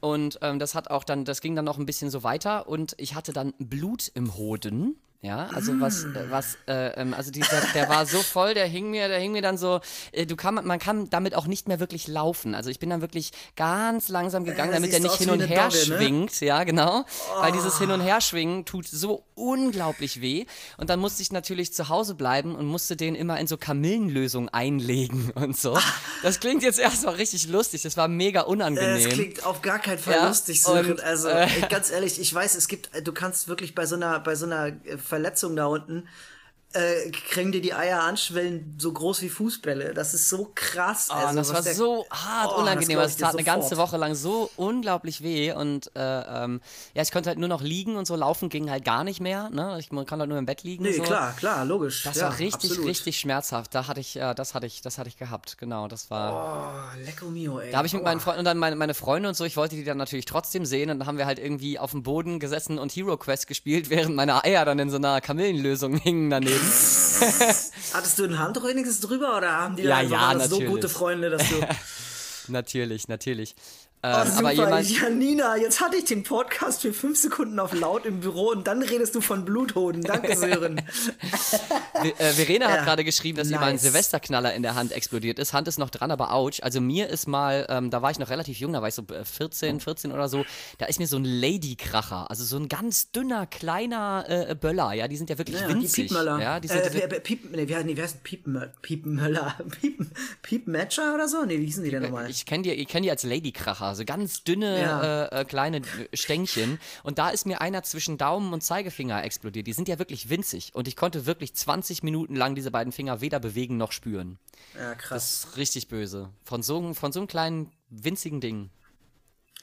[0.00, 2.94] Und ähm, das hat auch dann, das ging dann noch ein bisschen so weiter und
[2.98, 4.96] ich hatte dann Blut im Hoden.
[5.26, 6.16] Ja, also was, Mm.
[6.16, 9.32] äh, was, äh, ähm, also dieser, der war so voll, der hing mir, der hing
[9.32, 9.80] mir dann so,
[10.12, 12.54] äh, du kann, man kann damit auch nicht mehr wirklich laufen.
[12.54, 15.68] Also ich bin dann wirklich ganz langsam gegangen, Äh, damit der nicht hin und her
[15.68, 15.96] Dogge, ne?
[15.98, 16.40] schwingt.
[16.40, 17.04] Ja, genau.
[17.40, 20.46] Weil dieses Hin- und Herschwingen tut so unglaublich weh.
[20.76, 24.48] Und dann musste ich natürlich zu Hause bleiben und musste den immer in so Kamillenlösung
[24.50, 25.76] einlegen und so.
[26.22, 29.08] Das klingt jetzt erstmal richtig lustig, das war mega unangenehm.
[29.10, 31.00] klingt auf gar keinen Fall Ja, lustig, Sören.
[31.00, 34.34] Also, äh, ganz ehrlich, ich weiß, es gibt, du kannst wirklich bei so einer, bei
[34.36, 36.08] so einer äh, Verletzung da unten,
[36.72, 39.94] äh, kriegen dir die Eier anschwellen, so groß wie Fußbälle.
[39.94, 41.08] Das ist so krass.
[41.10, 42.98] Oh, also, das war der- so hart Oh, das unangenehm.
[42.98, 43.76] Es ich dir tat eine ganze.
[43.76, 46.60] Woche lang so unglaublich weh und äh, ähm,
[46.94, 49.50] ja, ich konnte halt nur noch liegen und so laufen ging halt gar nicht mehr.
[49.50, 49.76] Ne?
[49.78, 50.82] Ich man kann halt nur im Bett liegen.
[50.84, 51.02] Nee, so.
[51.02, 52.02] klar, klar, logisch.
[52.04, 52.90] Das ja, war richtig, absolut.
[52.90, 53.74] richtig schmerzhaft.
[53.74, 55.58] Da hatte ich, ja, das hatte ich, das hatte ich gehabt.
[55.58, 56.92] Genau, das war.
[56.94, 57.70] Oh, lecco mio, ey.
[57.70, 58.24] Da habe ich mit meinen Aua.
[58.24, 60.90] Freunden und dann meine, meine Freunde und so, ich wollte die dann natürlich trotzdem sehen
[60.90, 64.14] und dann haben wir halt irgendwie auf dem Boden gesessen und Hero Quest gespielt, während
[64.16, 66.55] meine Eier dann in so einer Kamillenlösung hingen daneben.
[67.92, 70.60] Hattest du ein Handtuch wenigstens drüber oder haben die Ja, einfach ja, waren das so
[70.60, 71.66] gute Freunde, dass du.
[72.52, 73.54] natürlich, natürlich.
[74.08, 77.72] Oh, Ähm, super, aber jemand, Janina, jetzt hatte ich den Podcast für fünf Sekunden auf
[77.74, 80.02] laut im Büro und dann redest du von Bluthoden.
[80.02, 80.78] Danke, Sören.
[80.78, 83.82] äh, Verena hat Ja, gerade geschrieben, dass ihr mal ein nice.
[83.82, 85.52] Silvesterknaller in der Hand explodiert ist.
[85.52, 86.62] Hand ist noch dran, aber ouch.
[86.62, 89.02] Also mir ist mal, ähm, da war ich noch relativ jung, da war ich so
[89.12, 90.44] äh, 14, 14 oder so,
[90.78, 95.08] da ist mir so ein Ladykracher, also so ein ganz dünner, kleiner äh, Böller, ja,
[95.08, 96.08] die sind ja wirklich Ja, die winzig.
[96.08, 96.40] Piepmöller.
[96.40, 98.72] Ja, die sind, äh, Piep, Piep, nee, wie, nee, wie heißt Piepenmöller?
[98.82, 99.54] Piepenmöller?
[99.80, 99.98] Piep,
[100.42, 101.44] Piepmatcher oder so?
[101.44, 102.30] Nee, wie hießen die denn nochmal?
[102.30, 105.24] Ich kenne die, ich kenn die als Ladykracher, so ganz dünne, Ja.
[105.24, 106.78] äh, äh, kleine äh, Stängchen.
[107.02, 109.66] Und da ist mir einer zwischen Daumen und Zeigefinger explodiert.
[109.66, 110.70] Die sind ja wirklich winzig.
[110.74, 114.38] Und ich konnte wirklich 20 Minuten lang diese beiden Finger weder bewegen noch spüren.
[114.78, 115.08] Ja, krass.
[115.08, 116.30] Das ist richtig böse.
[116.44, 118.70] Von so, von so einem kleinen, winzigen Ding.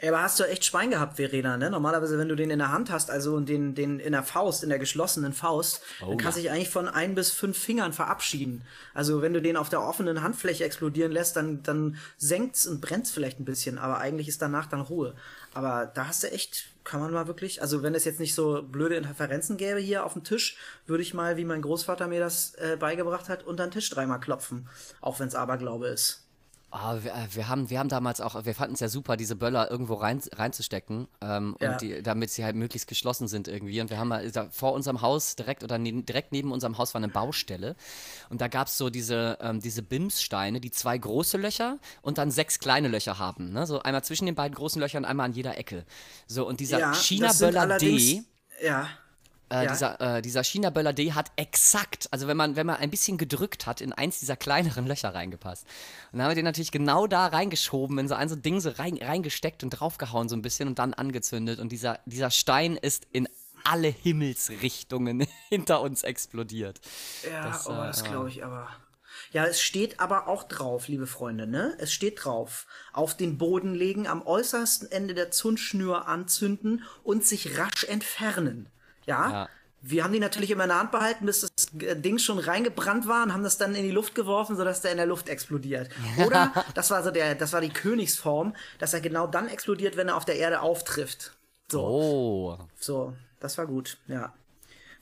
[0.03, 1.69] Ey, aber hast du echt Schwein gehabt, Verena, ne?
[1.69, 4.67] Normalerweise, wenn du den in der Hand hast, also den, den in der Faust, in
[4.67, 8.65] der geschlossenen Faust, dann kannst du dich eigentlich von ein bis fünf Fingern verabschieden.
[8.93, 13.11] Also wenn du den auf der offenen Handfläche explodieren lässt, dann, dann senkt's und brennt's
[13.11, 15.15] vielleicht ein bisschen, aber eigentlich ist danach dann Ruhe.
[15.53, 18.61] Aber da hast du echt, kann man mal wirklich, also wenn es jetzt nicht so
[18.61, 22.55] blöde Interferenzen gäbe hier auf dem Tisch, würde ich mal, wie mein Großvater mir das
[22.55, 24.67] äh, beigebracht hat, unter den Tisch dreimal klopfen.
[24.99, 26.22] Auch wenn's Aberglaube ist.
[26.75, 29.35] Ah, wir, äh, wir, haben, wir haben damals auch, wir fanden es ja super, diese
[29.35, 31.77] Böller irgendwo rein, reinzustecken, ähm, Ja.
[31.77, 33.79] die, damit sie halt möglichst geschlossen sind irgendwie.
[33.79, 36.95] Und wir haben mal da vor unserem Haus direkt oder neben, direkt neben unserem Haus
[36.95, 37.75] war eine Baustelle.
[38.29, 42.31] Und da gab es so diese, ähm, diese Bimssteine, die zwei große Löcher und dann
[42.31, 43.53] sechs kleine Löcher haben.
[43.53, 43.67] Ne?
[43.67, 45.85] So einmal zwischen den beiden großen Löchern, einmal an jeder Ecke.
[46.25, 48.23] So, und dieser Ja, China-Böller D.
[48.63, 48.89] Ja.
[49.53, 49.71] Äh, Ja.
[49.71, 53.67] Dieser, äh, dieser China-Böller D hat exakt, also wenn man, wenn man ein bisschen gedrückt
[53.67, 55.65] hat, in eins dieser kleineren Löcher reingepasst.
[56.11, 58.71] Und dann haben wir den natürlich genau da reingeschoben, in so ein so Ding so
[58.71, 61.59] rein, reingesteckt und draufgehauen so ein bisschen und dann angezündet.
[61.59, 63.29] Und dieser, dieser Stein ist in
[63.63, 66.81] alle Himmelsrichtungen hinter uns explodiert.
[67.29, 68.69] Ja, Das, oh, äh, das glaube ich aber.
[69.31, 71.75] Ja, es steht aber auch drauf, liebe Freunde, ne?
[71.79, 72.67] Es steht drauf.
[72.91, 78.69] Auf den Boden legen, am äußersten Ende der Zündschnur anzünden und sich rasch entfernen.
[79.05, 79.31] Ja?
[79.31, 79.49] Ja.
[79.81, 83.07] Wir haben die natürlich immer in der Hand behalten, bis das äh, Ding schon reingebrannt
[83.07, 85.89] war und haben das dann in die Luft geworfen, sodass der in der Luft explodiert.
[86.25, 90.07] Oder, das war so der, das war die Königsform, dass er genau dann explodiert, wenn
[90.07, 91.35] er auf der Erde auftrifft.
[91.69, 91.81] So.
[91.81, 92.57] Oh.
[92.79, 94.33] So, das war gut, ja.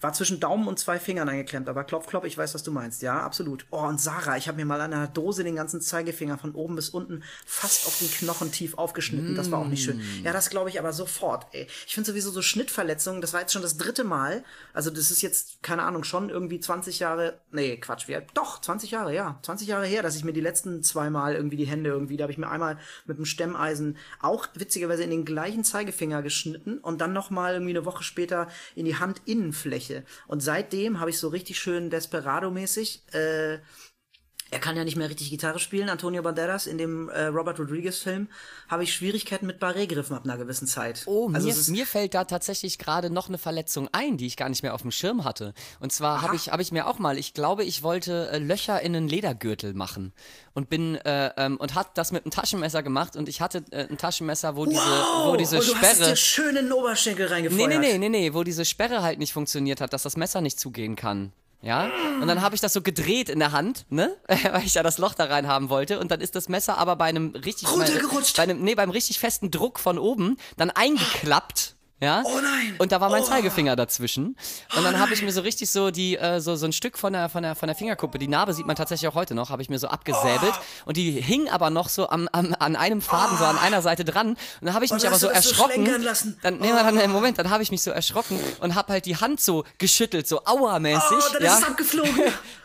[0.01, 3.01] War zwischen Daumen und zwei Fingern eingeklemmt, aber klopf, klopf, ich weiß, was du meinst.
[3.01, 3.65] Ja, absolut.
[3.69, 6.75] Oh, und Sarah, ich habe mir mal an einer Dose den ganzen Zeigefinger von oben
[6.75, 9.35] bis unten fast auf den Knochen tief aufgeschnitten.
[9.35, 10.01] Das war auch nicht schön.
[10.23, 11.67] Ja, das glaube ich aber sofort, ey.
[11.85, 14.43] Ich finde sowieso so Schnittverletzungen, das war jetzt schon das dritte Mal.
[14.73, 17.39] Also, das ist jetzt, keine Ahnung, schon irgendwie 20 Jahre.
[17.51, 18.17] Nee, Quatsch, wie?
[18.33, 19.39] Doch, 20 Jahre, ja.
[19.43, 22.23] 20 Jahre her, dass ich mir die letzten zwei Mal irgendwie die Hände irgendwie, da
[22.23, 27.01] habe ich mir einmal mit dem Stemmeisen auch witzigerweise in den gleichen Zeigefinger geschnitten und
[27.01, 29.90] dann nochmal irgendwie eine Woche später in die Handinnenfläche.
[30.27, 33.59] Und seitdem habe ich so richtig schön Desperado-mäßig, äh,
[34.51, 38.27] er kann ja nicht mehr richtig Gitarre spielen, Antonio Banderas in dem äh, Robert Rodriguez-Film,
[38.67, 41.03] habe ich Schwierigkeiten mit Barré-Griffen ab einer gewissen Zeit.
[41.05, 44.49] Oh, also mir, mir fällt da tatsächlich gerade noch eine Verletzung ein, die ich gar
[44.49, 45.53] nicht mehr auf dem Schirm hatte.
[45.79, 48.81] Und zwar habe ich, hab ich mir auch mal, ich glaube, ich wollte äh, Löcher
[48.81, 50.11] in einen Ledergürtel machen
[50.53, 53.87] und bin äh, ähm, und hat das mit einem Taschenmesser gemacht und ich hatte äh,
[53.89, 56.09] ein Taschenmesser, wo diese, wo diese und du hast Sperre.
[56.09, 57.69] dir schön in den Oberschenkel Nee, reingefeuert.
[57.69, 60.59] nee, nee, nee, nee, wo diese Sperre halt nicht funktioniert hat, dass das Messer nicht
[60.59, 61.31] zugehen kann.
[61.61, 61.91] Ja?
[62.19, 64.15] Und dann habe ich das so gedreht in der Hand, ne?
[64.27, 65.99] Weil ich ja das Loch da rein haben wollte.
[65.99, 67.71] Und dann ist das Messer aber bei einem richtig.
[67.71, 68.37] Runtergerutscht.
[68.37, 71.75] Bei einem, nee, beim richtig festen Druck von oben dann eingeklappt.
[72.01, 72.23] Ja?
[72.25, 72.75] Oh nein.
[72.79, 73.25] Und da war mein Oh.
[73.25, 74.35] Zeigefinger dazwischen.
[74.75, 77.13] Und dann habe ich mir so richtig so die, äh, so, so ein Stück von
[77.13, 79.61] der, von, der, von der Fingerkuppe, die Narbe sieht man tatsächlich auch heute noch, habe
[79.61, 80.53] ich mir so abgesäbelt.
[80.55, 80.61] Oh.
[80.85, 84.03] Und die hing aber noch so am, am, an einem Faden, so an einer Seite
[84.03, 84.29] dran.
[84.29, 85.85] Und dann habe ich mich aber so so erschrocken.
[86.01, 86.39] lassen.
[86.41, 89.17] Dann, nee, dann, im Moment, dann habe ich mich so erschrocken und habe halt die
[89.17, 91.03] Hand so geschüttelt, so aua-mäßig.
[91.11, 91.53] Oh, dann ja.
[91.53, 92.11] ist es abgeflogen.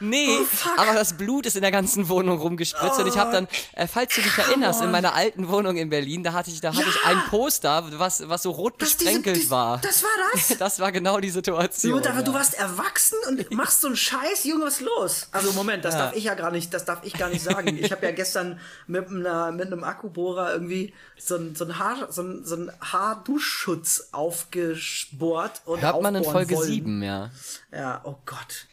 [0.01, 3.49] Nee, Oh, aber das Blut ist in der ganzen Wohnung rumgespritzt und ich habe dann,
[3.75, 6.75] äh, falls du dich erinnerst, in meiner alten Wohnung in Berlin, da hatte ich, da
[6.75, 9.79] hatte ich ein Poster, was, was so rot Das, diese- besprenkelt war.
[9.79, 10.59] Das war das?
[10.59, 11.93] Das war genau die Situation.
[11.95, 12.23] Gut, aber ja.
[12.23, 15.29] du warst erwachsen und machst so einen Scheiß, Junge, was los?
[15.33, 16.01] Also Moment, das Ja.
[16.07, 17.77] darf ich ja gar nicht, das darf ich gar nicht sagen.
[17.79, 22.09] Ich habe ja gestern mit, einer, mit einem Akkubohrer irgendwie so ein, so ein Haar,
[22.13, 26.67] so ein, so ein Haarduschschutz aufgebohrt und Hört man in Folge wollen.
[26.69, 27.31] 7, ja.
[27.73, 28.67] Ja, oh Gott.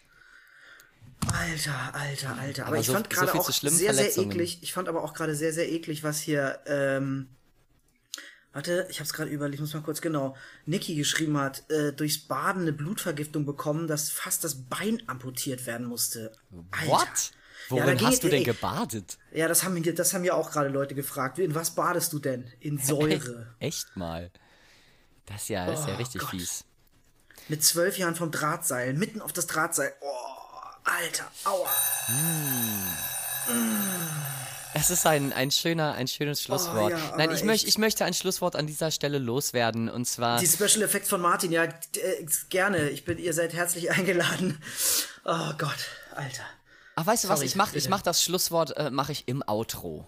[1.32, 2.62] Alter, alter, alter.
[2.64, 4.60] Aber, Aber ich so- fand so gerade viel auch sehr, sehr eklig.
[4.62, 7.30] Ich fand aber auch gerade sehr, sehr eklig, was hier, ähm,
[8.56, 10.36] Warte, ich hab's gerade überlegt, ich muss mal kurz genau.
[10.68, 15.88] Niki geschrieben hat, äh, durchs Baden eine Blutvergiftung bekommen, dass fast das Bein amputiert werden
[15.88, 16.32] musste.
[16.70, 16.88] Alter.
[16.88, 17.02] What?
[17.72, 19.18] Ja, Worin ging- hast du denn ey, gebadet?
[19.32, 21.40] Ja, das haben, das haben ja auch gerade Leute gefragt.
[21.40, 22.46] In was badest du denn?
[22.60, 22.78] In
[23.18, 23.56] Säure.
[23.58, 24.30] Echt mal.
[25.26, 26.30] Das ist ja, das ist ja Oh richtig Gott.
[26.30, 26.64] fies.
[27.50, 29.94] Mit zwölf Jahren vom Drahtseil, mitten auf das Drahtseil.
[30.02, 30.43] Oh,
[30.84, 31.70] Alter, aua.
[34.74, 36.94] Es ist ein, ein schöner, ein schönes Schlusswort.
[36.94, 40.40] Oh, ja, Nein, ich, möcht, ich möchte ein Schlusswort an dieser Stelle loswerden und zwar.
[40.40, 41.72] Die Special Effects von Martin, ja, äh,
[42.50, 42.90] gerne.
[42.90, 44.62] Ich bin, ihr seid herzlich eingeladen.
[45.26, 45.78] Oh Gott,
[46.16, 46.44] Alter.
[46.96, 47.42] Ach, weißt du was?
[47.42, 50.08] Ich mach, ich mach das Schlusswort äh, mache ich im Outro.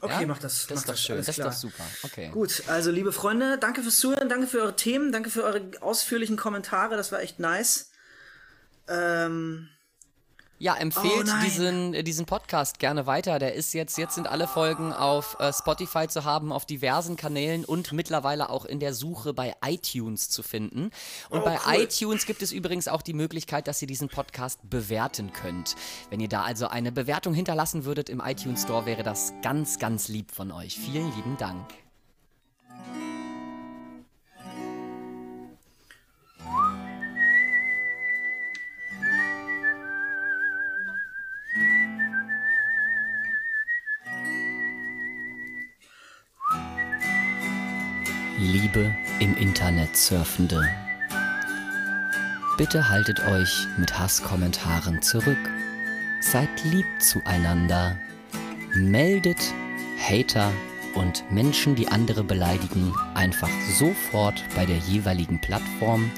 [0.00, 0.26] Okay, Ja?
[0.26, 0.66] mach das.
[0.66, 1.16] Das mach ist doch schön.
[1.18, 1.84] Das ist doch super.
[2.02, 2.28] Okay.
[2.30, 6.36] Gut, also liebe Freunde, danke fürs Zuhören, danke für eure Themen, danke für eure ausführlichen
[6.36, 7.90] Kommentare, das war echt nice.
[8.88, 9.68] Ähm,
[10.58, 11.44] Ja, empfehlt nein.
[11.44, 13.38] diesen, äh, diesen Podcast gerne weiter.
[13.38, 17.64] Der ist jetzt, jetzt sind alle Folgen auf äh, Spotify zu haben, auf diversen Kanälen
[17.64, 20.90] und mittlerweile auch in der Suche bei iTunes zu finden.
[21.28, 21.82] Und Oh, bei cool.
[21.82, 25.76] iTunes gibt es übrigens auch die Möglichkeit, dass ihr diesen Podcast bewerten könnt.
[26.10, 30.08] Wenn ihr da also eine Bewertung hinterlassen würdet im iTunes Store, wäre das ganz, ganz
[30.08, 30.76] lieb von euch.
[30.78, 31.85] Vielen lieben Dank.
[48.38, 50.68] Liebe im Internet Surfende.
[52.58, 55.38] Bitte haltet euch mit Hasskommentaren zurück.
[56.20, 57.96] Seid lieb zueinander.
[58.74, 59.38] Meldet
[59.98, 60.52] Hater
[60.94, 66.10] und Menschen, die andere beleidigen, einfach sofort bei der jeweiligen Plattform,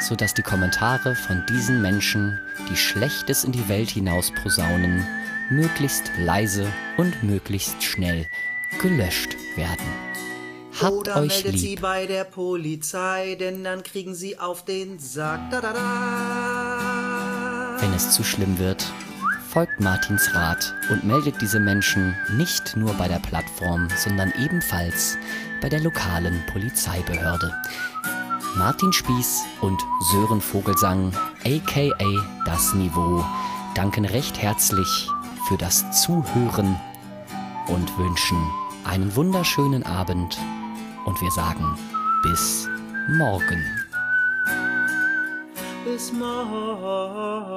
[0.00, 5.06] sodass die Kommentare von diesen Menschen, die Schlechtes in die Welt hinaus posaunen,
[5.50, 6.66] möglichst leise
[6.96, 8.26] und möglichst schnell
[8.80, 10.11] gelöscht werden.
[10.82, 11.80] Habt Oder euch meldet sie lieb.
[11.80, 15.40] bei der Polizei, denn dann kriegen sie auf den Sack.
[15.50, 17.76] Da, da, da.
[17.80, 18.84] Wenn es zu schlimm wird,
[19.48, 25.16] folgt Martins Rat und meldet diese Menschen nicht nur bei der Plattform, sondern ebenfalls
[25.60, 27.52] bei der lokalen Polizeibehörde.
[28.56, 29.80] Martin Spieß und
[30.12, 31.12] Sören Vogelsang,
[31.44, 31.88] aka
[32.44, 33.24] Das Niveau,
[33.74, 35.08] danken recht herzlich
[35.48, 36.78] für das Zuhören
[37.68, 38.38] und wünschen
[38.84, 40.38] einen wunderschönen Abend
[41.04, 41.76] und wir sagen
[42.22, 42.68] bis
[43.08, 43.64] morgen.
[45.84, 47.52] Bis morgen.